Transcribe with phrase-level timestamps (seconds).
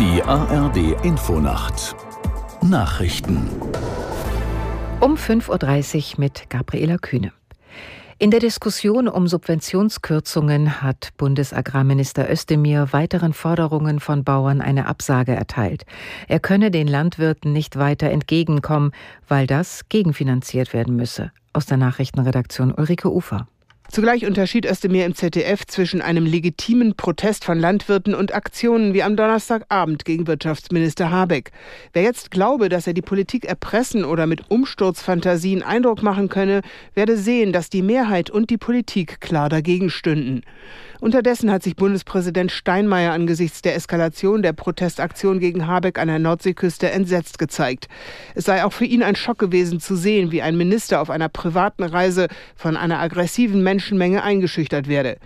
[0.00, 1.94] Die ARD Infonacht
[2.62, 3.50] Nachrichten
[5.00, 7.34] um 5.30 Uhr mit Gabriela Kühne.
[8.18, 15.84] In der Diskussion um Subventionskürzungen hat Bundesagrarminister Özdemir weiteren Forderungen von Bauern eine Absage erteilt.
[16.28, 18.92] Er könne den Landwirten nicht weiter entgegenkommen,
[19.28, 21.30] weil das gegenfinanziert werden müsse.
[21.52, 23.48] Aus der Nachrichtenredaktion Ulrike Ufer.
[23.90, 29.16] Zugleich unterschied Özdemir im ZDF zwischen einem legitimen Protest von Landwirten und Aktionen wie am
[29.16, 31.50] Donnerstagabend gegen Wirtschaftsminister Habeck.
[31.92, 36.60] Wer jetzt glaube, dass er die Politik erpressen oder mit Umsturzfantasien Eindruck machen könne,
[36.94, 40.42] werde sehen, dass die Mehrheit und die Politik klar dagegen stünden.
[41.00, 46.90] Unterdessen hat sich Bundespräsident Steinmeier angesichts der Eskalation der Protestaktion gegen Habeck an der Nordseeküste
[46.90, 47.88] entsetzt gezeigt.
[48.34, 51.30] Es sei auch für ihn ein Schock gewesen zu sehen, wie ein Minister auf einer
[51.30, 55.16] privaten Reise von einer aggressiven Menschenmenge eingeschüchtert werde.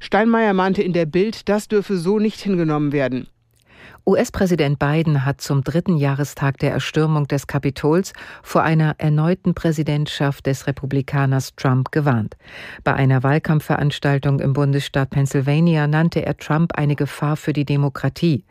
[0.00, 3.28] Steinmeier mahnte in der Bild, das dürfe so nicht hingenommen werden.
[4.06, 10.66] US-Präsident Biden hat zum dritten Jahrestag der Erstürmung des Kapitols vor einer erneuten Präsidentschaft des
[10.66, 12.36] Republikaners Trump gewarnt.
[12.82, 18.44] Bei einer Wahlkampfveranstaltung im Bundesstaat Pennsylvania nannte er Trump eine Gefahr für die Demokratie.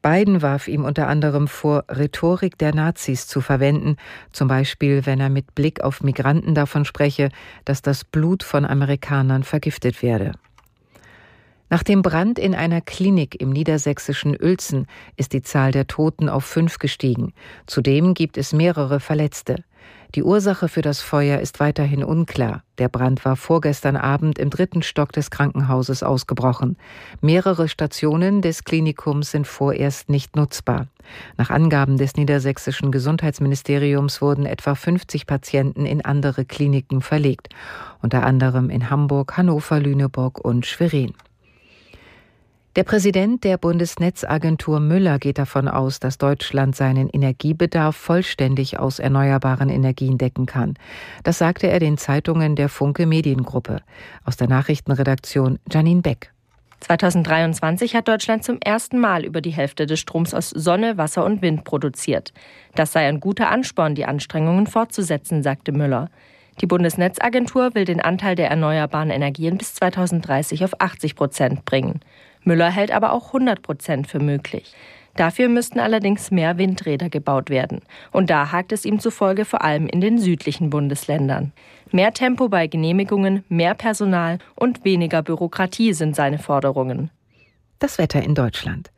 [0.00, 3.96] Biden warf ihm unter anderem vor, Rhetorik der Nazis zu verwenden,
[4.32, 7.30] zum Beispiel wenn er mit Blick auf Migranten davon spreche,
[7.64, 10.32] dass das Blut von Amerikanern vergiftet werde.
[11.72, 16.44] Nach dem Brand in einer Klinik im niedersächsischen Uelzen ist die Zahl der Toten auf
[16.44, 17.32] fünf gestiegen.
[17.66, 19.56] Zudem gibt es mehrere Verletzte.
[20.14, 22.62] Die Ursache für das Feuer ist weiterhin unklar.
[22.76, 26.76] Der Brand war vorgestern Abend im dritten Stock des Krankenhauses ausgebrochen.
[27.22, 30.88] Mehrere Stationen des Klinikums sind vorerst nicht nutzbar.
[31.38, 37.48] Nach Angaben des niedersächsischen Gesundheitsministeriums wurden etwa 50 Patienten in andere Kliniken verlegt,
[38.02, 41.14] unter anderem in Hamburg, Hannover, Lüneburg und Schwerin.
[42.74, 49.68] Der Präsident der Bundesnetzagentur Müller geht davon aus, dass Deutschland seinen Energiebedarf vollständig aus erneuerbaren
[49.68, 50.72] Energien decken kann.
[51.22, 53.82] Das sagte er den Zeitungen der Funke Mediengruppe.
[54.24, 56.32] Aus der Nachrichtenredaktion Janine Beck.
[56.80, 61.42] 2023 hat Deutschland zum ersten Mal über die Hälfte des Stroms aus Sonne, Wasser und
[61.42, 62.32] Wind produziert.
[62.74, 66.08] Das sei ein guter Ansporn, die Anstrengungen fortzusetzen, sagte Müller.
[66.62, 72.00] Die Bundesnetzagentur will den Anteil der erneuerbaren Energien bis 2030 auf 80 Prozent bringen.
[72.44, 74.74] Müller hält aber auch 100 Prozent für möglich.
[75.16, 77.82] Dafür müssten allerdings mehr Windräder gebaut werden.
[78.12, 81.52] Und da hakt es ihm zufolge vor allem in den südlichen Bundesländern.
[81.90, 87.10] Mehr Tempo bei Genehmigungen, mehr Personal und weniger Bürokratie sind seine Forderungen.
[87.82, 88.92] Das Wetter in Deutschland.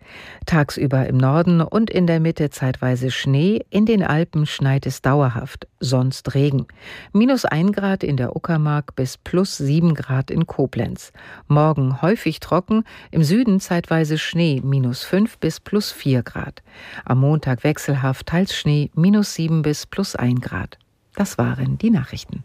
[0.45, 5.67] Tagsüber im Norden und in der Mitte zeitweise Schnee, in den Alpen schneit es dauerhaft,
[5.81, 6.67] sonst Regen.
[7.15, 11.15] Minus ein Grad in der Uckermark bis plus sieben Grad in Koblenz.
[11.49, 16.62] Morgen häufig trocken, im Süden zeitweise Schnee, minus fünf bis plus vier Grad.
[17.06, 20.78] Am Montag wechselhaft teils Schnee, minus sieben bis plus ein Grad.
[21.15, 22.45] Das waren die Nachrichten.